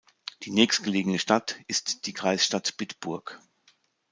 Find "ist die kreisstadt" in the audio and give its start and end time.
1.67-2.75